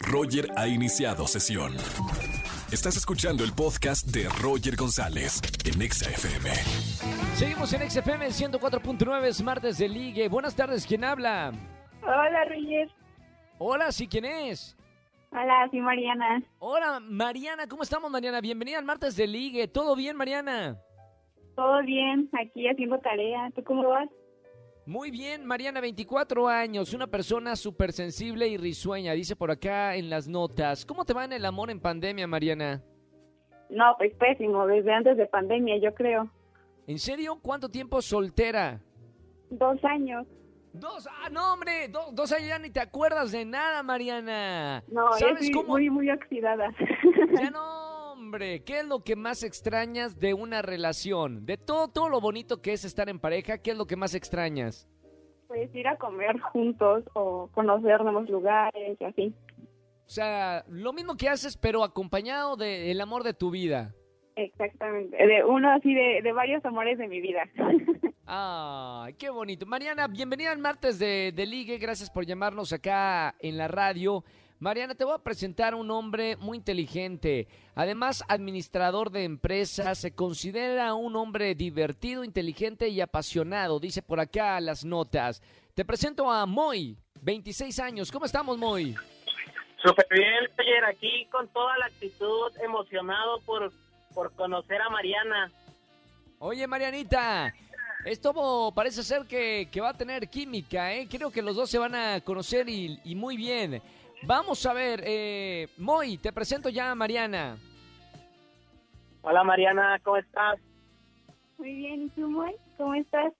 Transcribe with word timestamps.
Roger 0.00 0.50
ha 0.56 0.66
iniciado 0.68 1.26
sesión. 1.26 1.72
Estás 2.72 2.96
escuchando 2.96 3.44
el 3.44 3.52
podcast 3.52 4.06
de 4.08 4.28
Roger 4.42 4.76
González 4.76 5.40
en 5.64 5.80
Exa 5.80 6.10
FM. 6.10 6.50
Seguimos 7.34 7.72
en 7.72 7.90
XFM 7.90 8.26
104.9, 8.26 9.24
es 9.24 9.42
martes 9.42 9.78
de 9.78 9.88
ligue. 9.88 10.28
Buenas 10.28 10.54
tardes, 10.54 10.86
¿quién 10.86 11.04
habla? 11.04 11.52
Hola, 12.02 12.44
Roger. 12.44 12.90
Hola, 13.58 13.92
¿sí 13.92 14.06
quién 14.06 14.24
es? 14.24 14.76
Hola, 15.32 15.68
soy 15.70 15.80
Mariana. 15.80 16.42
Hola, 16.58 17.00
Mariana, 17.00 17.66
¿cómo 17.66 17.82
estamos, 17.82 18.10
Mariana? 18.10 18.40
Bienvenida 18.40 18.78
al 18.78 18.84
martes 18.84 19.16
de 19.16 19.26
ligue. 19.26 19.68
¿Todo 19.68 19.96
bien, 19.96 20.16
Mariana? 20.16 20.78
Todo 21.56 21.82
bien, 21.82 22.28
aquí 22.40 22.68
haciendo 22.68 22.98
tarea. 22.98 23.50
¿Tú 23.54 23.64
cómo 23.64 23.88
vas? 23.88 24.08
Muy 24.88 25.10
bien, 25.10 25.44
Mariana, 25.44 25.82
24 25.82 26.48
años, 26.48 26.94
una 26.94 27.06
persona 27.06 27.56
súper 27.56 27.92
sensible 27.92 28.48
y 28.48 28.56
risueña, 28.56 29.12
dice 29.12 29.36
por 29.36 29.50
acá 29.50 29.94
en 29.96 30.08
las 30.08 30.26
notas. 30.28 30.86
¿Cómo 30.86 31.04
te 31.04 31.12
va 31.12 31.26
en 31.26 31.34
el 31.34 31.44
amor 31.44 31.70
en 31.70 31.78
pandemia, 31.78 32.26
Mariana? 32.26 32.82
No, 33.68 33.94
pues 33.98 34.14
pésimo, 34.14 34.66
desde 34.66 34.90
antes 34.94 35.18
de 35.18 35.26
pandemia, 35.26 35.76
yo 35.76 35.92
creo. 35.94 36.30
¿En 36.86 36.98
serio? 36.98 37.38
¿Cuánto 37.42 37.68
tiempo 37.68 38.00
soltera? 38.00 38.80
Dos 39.50 39.78
años. 39.84 40.26
Dos, 40.72 41.06
ah, 41.06 41.28
no, 41.30 41.52
hombre, 41.52 41.88
do- 41.88 42.10
dos 42.12 42.32
años 42.32 42.48
ya 42.48 42.58
ni 42.58 42.70
te 42.70 42.80
acuerdas 42.80 43.30
de 43.30 43.44
nada, 43.44 43.82
Mariana. 43.82 44.82
No, 44.90 45.12
¿Sabes 45.18 45.34
estoy 45.42 45.50
cómo? 45.52 45.68
muy, 45.74 45.90
muy 45.90 46.10
oxidada. 46.10 46.70
Ya 47.38 47.50
no, 47.50 47.87
hombre. 48.28 48.62
¿Qué 48.62 48.80
es 48.80 48.86
lo 48.86 49.02
que 49.02 49.16
más 49.16 49.42
extrañas 49.42 50.20
de 50.20 50.34
una 50.34 50.60
relación? 50.60 51.46
De 51.46 51.56
todo, 51.56 51.88
todo 51.88 52.10
lo 52.10 52.20
bonito 52.20 52.60
que 52.60 52.74
es 52.74 52.84
estar 52.84 53.08
en 53.08 53.18
pareja, 53.18 53.56
¿qué 53.58 53.70
es 53.70 53.76
lo 53.76 53.86
que 53.86 53.96
más 53.96 54.14
extrañas? 54.14 54.86
pues 55.46 55.74
ir 55.74 55.88
a 55.88 55.96
comer 55.96 56.38
juntos 56.38 57.04
o 57.14 57.48
conocer 57.52 58.02
nuevos 58.02 58.28
lugares 58.28 58.98
y 59.00 59.04
así. 59.04 59.34
O 59.56 60.10
sea, 60.10 60.62
lo 60.68 60.92
mismo 60.92 61.16
que 61.16 61.28
haces, 61.28 61.56
pero 61.56 61.82
acompañado 61.82 62.56
del 62.56 63.00
amor 63.00 63.24
de 63.24 63.32
tu 63.32 63.50
vida. 63.50 63.94
Exactamente. 64.36 65.16
De 65.16 65.44
uno 65.44 65.72
así 65.72 65.94
de, 65.94 66.20
de 66.22 66.32
varios 66.32 66.62
amores 66.64 66.98
de 66.98 67.08
mi 67.08 67.20
vida. 67.20 67.48
Ay, 68.26 69.14
qué 69.14 69.30
bonito. 69.30 69.64
Mariana, 69.64 70.06
bienvenida 70.06 70.52
al 70.52 70.58
martes 70.58 70.98
de, 70.98 71.32
de 71.34 71.46
Ligue. 71.46 71.78
Gracias 71.78 72.10
por 72.10 72.26
llamarnos 72.26 72.74
acá 72.74 73.34
en 73.40 73.56
la 73.56 73.68
radio. 73.68 74.22
Mariana, 74.60 74.96
te 74.96 75.04
voy 75.04 75.14
a 75.14 75.22
presentar 75.22 75.74
un 75.76 75.88
hombre 75.90 76.36
muy 76.36 76.58
inteligente. 76.58 77.46
Además, 77.76 78.24
administrador 78.28 79.10
de 79.10 79.22
empresas. 79.22 79.98
Se 79.98 80.12
considera 80.12 80.94
un 80.94 81.14
hombre 81.14 81.54
divertido, 81.54 82.24
inteligente 82.24 82.88
y 82.88 83.00
apasionado. 83.00 83.78
Dice 83.78 84.02
por 84.02 84.18
acá 84.18 84.60
las 84.60 84.84
notas. 84.84 85.40
Te 85.74 85.84
presento 85.84 86.28
a 86.30 86.44
Moy, 86.44 86.96
26 87.22 87.78
años. 87.78 88.10
¿Cómo 88.10 88.26
estamos, 88.26 88.58
Moy? 88.58 88.96
Súper 89.80 90.06
bien, 90.10 90.48
Roger, 90.56 90.84
aquí 90.86 91.28
con 91.30 91.46
toda 91.48 91.78
la 91.78 91.86
actitud, 91.86 92.50
emocionado 92.60 93.40
por, 93.42 93.72
por 94.12 94.32
conocer 94.32 94.82
a 94.82 94.90
Mariana. 94.90 95.52
Oye, 96.40 96.66
Marianita, 96.66 97.54
esto 98.04 98.72
parece 98.74 99.04
ser 99.04 99.24
que, 99.26 99.68
que 99.70 99.80
va 99.80 99.90
a 99.90 99.96
tener 99.96 100.28
química, 100.28 100.92
¿eh? 100.92 101.06
Creo 101.08 101.30
que 101.30 101.42
los 101.42 101.54
dos 101.54 101.70
se 101.70 101.78
van 101.78 101.94
a 101.94 102.20
conocer 102.22 102.68
y, 102.68 102.98
y 103.04 103.14
muy 103.14 103.36
bien. 103.36 103.80
Vamos 104.22 104.64
a 104.66 104.72
ver, 104.74 105.00
eh, 105.04 105.68
Moy, 105.78 106.18
te 106.18 106.32
presento 106.32 106.68
ya 106.68 106.90
a 106.90 106.94
Mariana. 106.94 107.56
Hola 109.22 109.44
Mariana, 109.44 109.98
¿cómo 110.02 110.16
estás? 110.16 110.58
Muy 111.58 111.74
bien, 111.74 112.02
¿y 112.04 112.08
tú, 112.10 112.28
Moy? 112.28 112.54
¿Cómo 112.76 112.94
estás? 112.94 113.32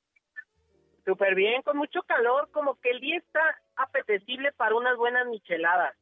Súper 1.05 1.35
bien, 1.35 1.63
con 1.63 1.77
mucho 1.79 2.03
calor, 2.03 2.51
como 2.53 2.75
que 2.77 2.91
el 2.91 3.01
día 3.01 3.17
está 3.19 3.41
apetecible 3.77 4.53
para 4.53 4.75
unas 4.77 4.97
buenas 4.97 5.27
micheladas, 5.27 5.95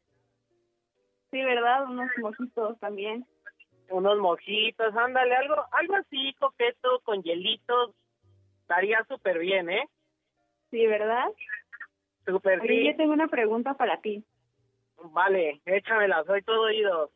Sí, 1.31 1.43
¿verdad? 1.43 1.85
Unos 1.91 2.09
mojitos 2.19 2.79
también. 2.81 3.27
unos 3.91 4.19
mojitos, 4.19 4.95
ándale, 4.97 5.35
algo, 5.37 5.57
algo 5.73 5.97
así 5.97 6.35
coqueto 6.39 7.01
con 7.05 7.23
hielitos, 7.23 7.95
estaría 8.63 9.05
súper 9.09 9.39
bien, 9.39 9.71
¿eh? 9.71 9.89
Sí, 10.71 10.87
¿verdad? 10.87 11.27
Súper 12.27 12.61
sí. 12.63 12.87
yo 12.87 12.97
tengo 12.97 13.13
una 13.13 13.29
pregunta 13.29 13.75
para 13.75 14.01
ti. 14.01 14.25
Vale, 15.03 15.61
échamela, 15.65 16.25
soy 16.27 16.43
todo 16.43 16.63
oídos. 16.63 17.11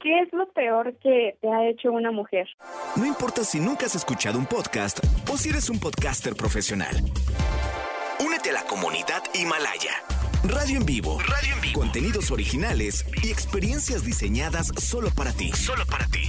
¿Qué 0.00 0.20
es 0.20 0.32
lo 0.32 0.46
peor 0.52 0.94
que 0.98 1.36
te 1.40 1.48
ha 1.48 1.68
hecho 1.68 1.90
una 1.90 2.10
mujer? 2.10 2.46
No 2.96 3.06
importa 3.06 3.44
si 3.44 3.58
nunca 3.60 3.86
has 3.86 3.94
escuchado 3.94 4.38
un 4.38 4.46
podcast 4.46 4.98
o 5.32 5.36
si 5.36 5.48
eres 5.48 5.70
un 5.70 5.80
podcaster 5.80 6.34
profesional. 6.34 6.94
Únete 8.24 8.50
a 8.50 8.54
la 8.54 8.64
comunidad 8.64 9.22
Himalaya. 9.34 10.02
Radio 10.44 10.78
en 10.78 10.86
vivo. 10.86 11.18
Radio 11.20 11.54
en 11.54 11.60
vivo. 11.60 11.80
Contenidos 11.80 12.30
originales 12.30 13.04
y 13.22 13.30
experiencias 13.30 14.04
diseñadas 14.04 14.68
solo 14.78 15.10
para 15.10 15.32
ti. 15.32 15.50
Solo 15.52 15.84
para 15.86 16.06
ti. 16.06 16.28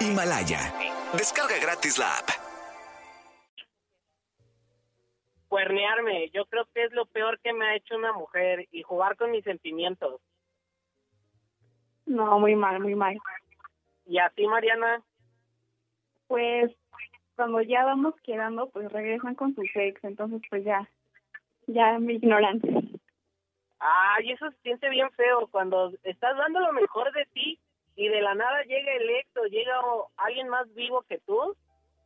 Himalaya. 0.00 0.74
Descarga 1.12 1.58
gratis 1.60 1.98
la 1.98 2.16
app. 2.18 2.41
Cuernearme, 5.72 6.28
yo 6.34 6.44
creo 6.46 6.66
que 6.74 6.84
es 6.84 6.92
lo 6.92 7.06
peor 7.06 7.40
que 7.40 7.54
me 7.54 7.64
ha 7.64 7.76
hecho 7.76 7.96
una 7.96 8.12
mujer 8.12 8.68
y 8.72 8.82
jugar 8.82 9.16
con 9.16 9.30
mis 9.30 9.42
sentimientos. 9.42 10.20
No, 12.04 12.38
muy 12.38 12.54
mal, 12.54 12.78
muy 12.78 12.94
mal. 12.94 13.16
Y 14.04 14.18
a 14.18 14.28
ti, 14.30 14.46
Mariana, 14.46 15.02
Pues 16.26 16.70
cuando 17.36 17.62
ya 17.62 17.86
vamos 17.86 18.14
quedando, 18.22 18.68
pues 18.68 18.92
regresan 18.92 19.34
con 19.34 19.54
su 19.54 19.62
ex, 19.74 20.04
entonces 20.04 20.42
pues 20.50 20.62
ya, 20.62 20.86
ya 21.66 21.98
me 21.98 22.14
ignoran. 22.14 22.60
Ay, 23.78 24.30
eso 24.32 24.50
se 24.50 24.58
siente 24.58 24.90
bien 24.90 25.10
feo 25.12 25.48
cuando 25.50 25.90
estás 26.02 26.36
dando 26.36 26.60
lo 26.60 26.74
mejor 26.74 27.10
de 27.14 27.24
ti 27.32 27.58
y 27.96 28.08
de 28.08 28.20
la 28.20 28.34
nada 28.34 28.62
llega 28.64 28.92
el 28.92 29.08
ex 29.08 29.36
o 29.38 29.46
llega 29.46 29.80
alguien 30.18 30.50
más 30.50 30.72
vivo 30.74 31.02
que 31.08 31.18
tú 31.20 31.56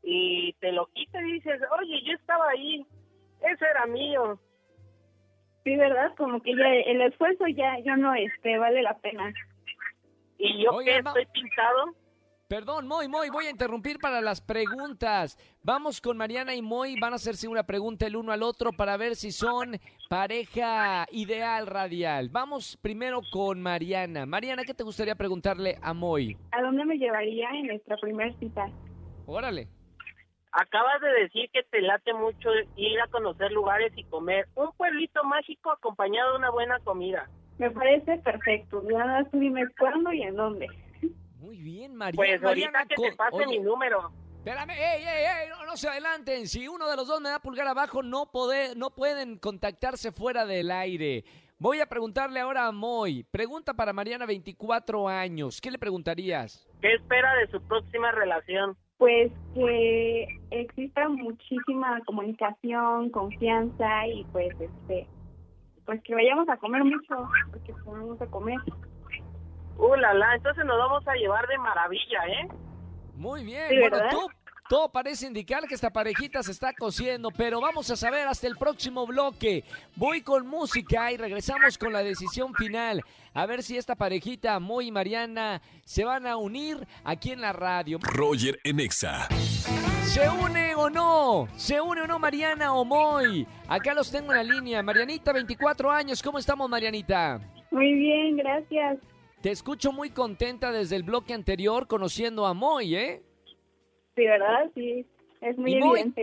y 0.05 0.53
te 0.60 0.71
lo 0.71 0.87
quita 0.87 1.21
y 1.21 1.32
dices, 1.32 1.60
oye, 1.81 2.00
yo 2.05 2.12
estaba 2.12 2.49
ahí, 2.50 2.87
eso 3.41 3.65
era 3.65 3.87
mío. 3.87 4.39
Sí, 5.65 5.77
¿verdad? 5.77 6.15
Como 6.17 6.41
que 6.43 6.55
ya 6.57 6.69
el 6.87 7.01
esfuerzo 7.03 7.47
ya, 7.49 7.79
ya 7.85 7.97
no 7.97 8.15
este, 8.15 8.57
vale 8.59 8.83
la 8.83 8.97
pena. 8.99 9.33
Y 10.39 10.63
yo 10.65 10.71
Oye, 10.71 11.03
ma- 11.03 11.11
estoy 11.11 11.27
pintado, 11.33 11.95
Perdón, 12.49 12.87
Moy, 12.87 13.09
Moy, 13.09 13.29
voy 13.29 13.47
a 13.47 13.51
interrumpir 13.51 13.99
para 13.99 14.21
las 14.21 14.41
preguntas. 14.41 15.37
Vamos 15.65 16.01
con 16.01 16.17
Mariana 16.17 16.55
y 16.55 16.63
Moy, 16.63 16.95
van 17.01 17.13
a 17.13 17.17
hacerse 17.17 17.49
una 17.49 17.65
pregunta 17.65 18.07
el 18.07 18.15
uno 18.15 18.31
al 18.31 18.45
otro 18.45 18.71
para 18.71 18.97
ver 18.97 19.17
si 19.17 19.33
son 19.33 19.81
pareja 20.09 21.07
ideal 21.11 21.67
radial. 21.67 22.29
Vamos 22.29 22.79
primero 22.81 23.21
con 23.33 23.61
Mariana. 23.61 24.27
Mariana, 24.27 24.63
¿qué 24.65 24.75
te 24.75 24.85
gustaría 24.85 25.17
preguntarle 25.17 25.77
a 25.83 25.93
Moy? 25.93 26.37
¿A 26.53 26.63
dónde 26.63 26.85
me 26.85 26.97
llevaría 26.99 27.51
en 27.51 27.67
nuestra 27.67 27.97
primera 27.97 28.33
cita? 28.39 28.67
Órale. 29.27 29.67
Acabas 30.56 31.00
de 31.00 31.22
decir 31.22 31.50
que 31.53 31.62
te 31.65 31.83
late 31.83 32.15
mucho 32.15 32.49
ir 32.77 33.00
a 33.00 33.09
conocer 33.09 33.53
lugares 33.53 33.93
y 33.97 34.05
comer. 34.05 34.47
Un 34.55 34.72
pueblito 34.72 35.22
mágico 35.25 35.71
acompañado 35.71 36.33
de 36.33 36.39
una 36.39 36.50
buena 36.50 36.78
comida. 36.81 37.28
Me 37.59 37.71
parece 37.71 38.19
perfecto. 38.19 38.83
Nada 38.83 39.22
más 39.22 39.27
dime 39.33 39.65
cuándo 39.78 40.12
y 40.12 40.22
en 40.22 40.37
dónde. 40.37 40.67
Muy 41.39 41.59
bien, 41.59 41.94
Mariana. 41.94 42.17
Pues 42.17 42.43
ahorita 42.43 42.71
Mariana, 42.71 42.87
que 42.89 43.11
te 43.11 43.17
pase 43.17 43.37
oye, 43.37 43.47
mi 43.47 43.59
número. 43.59 44.11
Espérame, 44.39 44.71
ey, 44.71 45.05
ey, 45.05 45.25
ey, 45.25 45.49
no, 45.50 45.67
no 45.67 45.77
se 45.77 45.89
adelanten. 45.89 46.47
Si 46.47 46.69
uno 46.69 46.88
de 46.88 46.97
los 46.97 47.06
dos 47.06 47.21
me 47.21 47.28
da 47.28 47.41
pulgar 47.41 47.67
abajo, 47.67 48.03
no, 48.03 48.31
poder, 48.31 48.77
no 48.77 48.91
pueden 48.91 49.38
contactarse 49.38 50.12
fuera 50.12 50.47
del 50.47 50.71
aire. 50.71 51.25
Voy 51.59 51.81
a 51.81 51.87
preguntarle 51.87 52.41
ahora 52.41 52.67
a 52.67 52.73
Moy. 52.73 53.25
Pregunta 53.25 53.75
para 53.75 53.93
Mariana, 53.93 54.27
24 54.27 55.09
años. 55.09 55.61
¿Qué 55.61 55.71
le 55.71 55.78
preguntarías? 55.78 56.67
¿Qué 56.81 56.94
espera 56.94 57.34
de 57.37 57.50
su 57.50 57.61
próxima 57.62 58.12
relación? 58.12 58.77
Pues 58.99 59.33
que 59.55 60.36
exista 60.51 61.09
muchísima 61.09 62.01
comunicación, 62.05 63.11
confianza 63.11 64.07
y 64.07 64.25
pues 64.33 64.55
este 64.61 65.09
pues 65.84 66.03
que 66.03 66.15
vayamos 66.15 66.49
a 66.49 66.57
comer 66.57 66.83
mucho, 66.83 67.29
porque 67.51 67.73
vamos 67.84 68.21
a 68.21 68.27
comer. 68.27 68.59
Uh, 69.79 69.94
la, 69.94 70.15
la, 70.15 70.35
entonces 70.35 70.65
nos 70.65 70.79
vamos 70.79 71.06
a 71.06 71.15
llevar 71.15 71.47
de 71.47 71.59
maravilla, 71.59 72.26
¿eh? 72.26 72.49
Muy 73.15 73.44
bien. 73.44 73.69
Sí, 73.69 73.79
bueno, 73.79 73.99
tú, 74.11 74.29
todo 74.69 74.91
parece 74.91 75.26
indicar 75.26 75.65
que 75.69 75.75
esta 75.75 75.91
parejita 75.91 76.43
se 76.43 76.50
está 76.50 76.73
cociendo, 76.73 77.31
pero 77.31 77.61
vamos 77.61 77.88
a 77.91 77.97
saber 77.97 78.26
hasta 78.26 78.49
el 78.49 78.56
próximo 78.56 79.06
bloque. 79.06 79.65
Voy 79.94 80.23
con 80.23 80.47
música 80.47 81.12
y 81.12 81.17
regresamos 81.17 81.79
con 81.79 81.93
la 81.93 82.03
decisión 82.03 82.53
final. 82.55 83.03
A 83.32 83.47
ver 83.47 83.62
si 83.62 83.76
esta 83.76 83.94
parejita, 83.94 84.59
Moy 84.59 84.88
y 84.88 84.93
Mariana, 84.93 85.62
se 85.85 86.05
van 86.05 86.26
a 86.26 86.37
unir 86.37 86.87
aquí 87.05 87.31
en 87.31 87.43
la 87.43 87.53
radio. 87.53 87.99
Roger 88.03 88.59
en 88.65 88.81
Exa. 88.81 89.29
¿Se 90.17 90.27
une 90.31 90.75
o 90.75 90.89
no? 90.89 91.47
¿Se 91.57 91.79
une 91.79 92.01
o 92.01 92.07
no 92.07 92.19
Mariana 92.19 92.73
o 92.73 92.87
Moy? 92.87 93.47
Acá 93.69 93.93
los 93.93 94.11
tengo 94.11 94.33
en 94.33 94.39
la 94.39 94.43
línea. 94.55 94.83
Marianita, 94.83 95.31
24 95.31 95.91
años. 95.91 96.23
¿Cómo 96.23 96.39
estamos, 96.39 96.71
Marianita? 96.71 97.39
Muy 97.71 97.93
bien, 97.93 98.39
gracias. 98.39 98.97
Te 99.43 99.51
escucho 99.51 99.93
muy 99.93 100.09
contenta 100.09 100.73
desde 100.73 100.97
el 100.97 101.03
bloque 101.03 101.35
anterior 101.35 101.87
conociendo 101.87 102.47
a 102.47 102.55
Moy, 102.55 102.95
¿eh? 102.97 103.23
Sí, 104.15 104.25
¿verdad? 104.25 104.71
Sí, 104.75 105.05
es 105.43 105.59
muy 105.59 105.75
¿Y 105.75 105.81
Moy? 105.81 106.15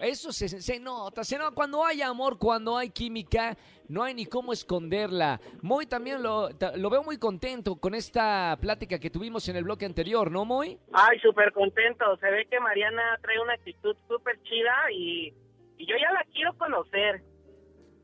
Eso 0.00 0.32
se, 0.32 0.48
se 0.48 0.80
nota, 0.80 1.22
se 1.22 1.38
nota. 1.38 1.54
Cuando 1.54 1.84
hay 1.84 2.02
amor, 2.02 2.38
cuando 2.38 2.76
hay 2.76 2.90
química, 2.90 3.56
no 3.88 4.02
hay 4.02 4.14
ni 4.14 4.26
cómo 4.26 4.52
esconderla. 4.52 5.40
Moy 5.62 5.86
también 5.86 6.22
lo, 6.22 6.48
veo 6.48 7.02
muy 7.04 7.18
contento 7.18 7.76
con 7.76 7.94
esta 7.94 8.56
plática 8.60 8.98
que 8.98 9.10
tuvimos 9.10 9.48
en 9.48 9.56
el 9.56 9.64
bloque 9.64 9.84
anterior, 9.86 10.30
¿no, 10.30 10.44
Moy? 10.44 10.78
Ay, 10.92 11.18
súper 11.20 11.52
contento. 11.52 12.16
Se 12.16 12.30
ve 12.30 12.46
que 12.46 12.58
Mariana 12.60 13.18
trae 13.22 13.40
una 13.40 13.54
actitud 13.54 13.96
súper 14.08 14.42
chida 14.42 14.74
y, 14.92 15.32
y 15.78 15.86
yo 15.86 15.94
ya 15.96 16.12
la 16.12 16.24
quiero 16.32 16.56
conocer. 16.58 17.22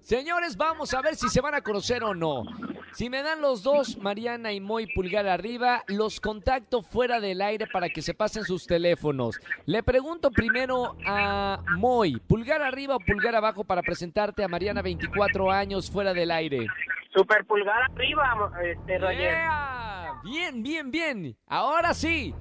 Señores, 0.00 0.56
vamos 0.56 0.94
a 0.94 1.02
ver 1.02 1.14
si 1.14 1.28
se 1.28 1.40
van 1.40 1.54
a 1.54 1.60
conocer 1.60 2.02
o 2.04 2.14
no. 2.14 2.44
Si 2.92 3.08
me 3.08 3.22
dan 3.22 3.40
los 3.40 3.62
dos, 3.62 3.98
Mariana 3.98 4.52
y 4.52 4.60
Moy 4.60 4.86
pulgar 4.92 5.26
arriba, 5.26 5.84
los 5.86 6.20
contacto 6.20 6.82
fuera 6.82 7.20
del 7.20 7.40
aire 7.40 7.66
para 7.66 7.88
que 7.88 8.02
se 8.02 8.14
pasen 8.14 8.44
sus 8.44 8.66
teléfonos. 8.66 9.40
Le 9.66 9.82
pregunto 9.82 10.30
primero 10.30 10.96
a 11.06 11.62
Moy, 11.76 12.20
pulgar 12.26 12.62
arriba 12.62 12.96
o 12.96 13.00
pulgar 13.00 13.34
abajo 13.34 13.64
para 13.64 13.82
presentarte 13.82 14.42
a 14.42 14.48
Mariana 14.48 14.82
24 14.82 15.50
años 15.50 15.90
fuera 15.90 16.12
del 16.12 16.30
aire. 16.30 16.66
Súper 17.14 17.44
pulgar 17.44 17.82
arriba, 17.90 18.52
este, 18.64 18.98
Roger. 18.98 19.18
Yeah. 19.18 20.20
Bien, 20.22 20.62
bien, 20.62 20.90
bien. 20.90 21.36
Ahora 21.46 21.94
sí. 21.94 22.34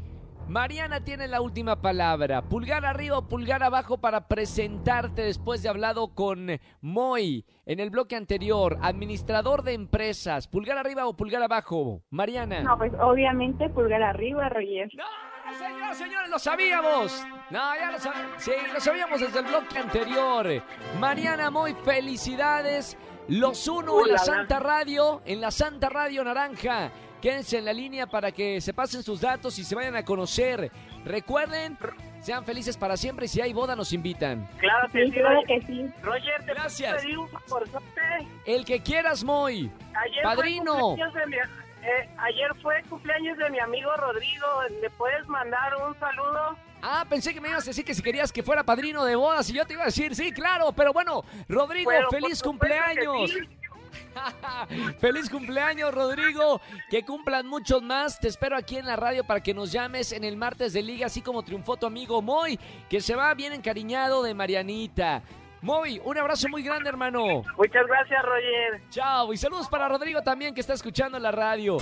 Mariana 0.49 0.99
tiene 1.03 1.27
la 1.27 1.41
última 1.41 1.79
palabra. 1.79 2.41
Pulgar 2.41 2.83
arriba 2.83 3.19
o 3.19 3.27
pulgar 3.27 3.61
abajo 3.61 3.99
para 3.99 4.27
presentarte 4.27 5.21
después 5.21 5.61
de 5.61 5.69
hablado 5.69 6.15
con 6.15 6.59
Moy 6.81 7.45
en 7.67 7.79
el 7.79 7.91
bloque 7.91 8.15
anterior. 8.15 8.79
Administrador 8.81 9.61
de 9.61 9.73
empresas. 9.73 10.47
Pulgar 10.47 10.79
arriba 10.79 11.05
o 11.05 11.15
pulgar 11.15 11.43
abajo. 11.43 12.01
Mariana. 12.09 12.63
No, 12.63 12.79
pues 12.79 12.91
obviamente 12.99 13.69
pulgar 13.69 14.01
arriba, 14.01 14.49
Roger. 14.49 14.89
No, 14.95 15.55
señores, 15.55 15.97
señores, 15.99 16.29
lo 16.31 16.39
sabíamos. 16.39 17.23
No, 17.51 17.75
ya 17.75 17.91
lo 17.91 17.99
sabíamos. 17.99 18.43
Sí, 18.43 18.51
lo 18.73 18.79
sabíamos 18.79 19.21
desde 19.21 19.39
el 19.39 19.45
bloque 19.45 19.77
anterior. 19.77 20.47
Mariana 20.99 21.51
Moy, 21.51 21.75
felicidades. 21.85 22.97
Los 23.27 23.67
uno 23.67 24.03
en 24.03 24.13
la. 24.13 24.17
Santa 24.17 24.59
Radio, 24.59 25.21
en 25.25 25.41
la 25.41 25.51
Santa 25.51 25.89
Radio 25.89 26.23
Naranja. 26.23 26.91
Quédense 27.21 27.57
en 27.57 27.65
la 27.65 27.73
línea 27.73 28.07
para 28.07 28.31
que 28.31 28.61
se 28.61 28.73
pasen 28.73 29.03
sus 29.03 29.19
datos 29.21 29.57
y 29.59 29.63
se 29.63 29.75
vayan 29.75 29.95
a 29.95 30.05
conocer. 30.05 30.71
Recuerden, 31.03 31.77
sean 32.21 32.45
felices 32.45 32.77
para 32.77 32.95
siempre 32.95 33.25
y 33.25 33.29
si 33.29 33.41
hay 33.41 33.51
boda 33.53 33.75
nos 33.75 33.91
invitan. 33.93 34.47
Claro 34.57 34.87
que 34.91 35.05
Sí, 35.05 35.11
sí, 35.11 35.19
claro 35.19 35.35
Roger. 35.41 35.59
que 35.61 35.67
sí. 35.67 35.85
Roger, 36.01 36.45
te 36.45 36.53
Gracias. 36.53 37.01
pedir 37.01 37.17
un 37.17 37.27
favorzote? 37.29 38.01
El 38.45 38.63
que 38.65 38.81
quieras, 38.81 39.23
Moy. 39.23 39.69
Ayer 39.93 40.23
Padrino. 40.23 40.73
Fue 40.73 40.79
cumpleaños 40.97 41.13
de 41.13 41.25
mi, 41.27 41.35
eh, 41.35 42.09
ayer 42.17 42.51
fue 42.61 42.83
cumpleaños 42.89 43.37
de 43.37 43.49
mi 43.49 43.59
amigo 43.59 43.91
Rodrigo. 43.97 44.45
¿Le 44.81 44.89
puedes 44.91 45.27
mandar 45.27 45.73
un 45.87 45.97
saludo? 45.99 46.57
Ah, 46.81 47.05
pensé 47.09 47.33
que 47.33 47.41
me 47.41 47.49
ibas 47.49 47.63
a 47.63 47.71
decir 47.71 47.83
que 47.83 47.93
si 47.93 48.01
querías 48.01 48.31
que 48.31 48.41
fuera 48.41 48.63
padrino 48.63 49.03
de 49.03 49.15
bodas 49.17 49.49
y 49.49 49.53
yo 49.53 49.65
te 49.65 49.73
iba 49.73 49.81
a 49.81 49.87
decir, 49.87 50.15
sí, 50.15 50.31
claro, 50.31 50.71
pero 50.71 50.93
bueno, 50.93 51.25
Rodrigo, 51.49 51.91
por 51.91 52.21
feliz 52.21 52.41
cumpleaños. 52.41 53.31
Feliz 54.99 55.29
cumpleaños, 55.29 55.93
Rodrigo. 55.93 56.61
Que 56.89 57.03
cumplan 57.03 57.47
muchos 57.47 57.81
más. 57.81 58.19
Te 58.19 58.27
espero 58.27 58.57
aquí 58.57 58.77
en 58.77 58.85
la 58.85 58.95
radio 58.95 59.23
para 59.23 59.41
que 59.41 59.53
nos 59.53 59.71
llames 59.71 60.11
en 60.11 60.23
el 60.23 60.37
martes 60.37 60.73
de 60.73 60.81
liga, 60.81 61.07
así 61.07 61.21
como 61.21 61.43
triunfó 61.43 61.77
tu 61.77 61.85
amigo 61.85 62.21
Moy, 62.21 62.59
que 62.89 63.01
se 63.01 63.15
va 63.15 63.33
bien 63.33 63.53
encariñado 63.53 64.23
de 64.23 64.33
Marianita. 64.33 65.23
Moy, 65.61 66.01
un 66.05 66.17
abrazo 66.17 66.47
muy 66.49 66.63
grande, 66.63 66.89
hermano. 66.89 67.43
Muchas 67.57 67.85
gracias, 67.85 68.21
Roger. 68.23 68.81
Chao. 68.89 69.33
Y 69.33 69.37
saludos 69.37 69.67
para 69.67 69.89
Rodrigo 69.89 70.21
también, 70.21 70.53
que 70.53 70.61
está 70.61 70.73
escuchando 70.73 71.19
la 71.19 71.31
radio. 71.31 71.77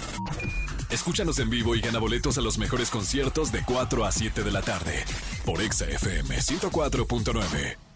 Escúchanos 0.89 1.37
en 1.39 1.49
vivo 1.49 1.75
y 1.75 1.81
gana 1.81 1.99
boletos 1.99 2.37
a 2.37 2.41
los 2.41 2.57
mejores 2.57 2.89
conciertos 2.89 3.51
de 3.51 3.63
4 3.63 4.05
a 4.05 4.11
7 4.11 4.43
de 4.43 4.51
la 4.51 4.61
tarde 4.61 5.03
por 5.45 5.61
Exa 5.61 5.85
FM 5.85 6.37
104.9. 6.37 7.86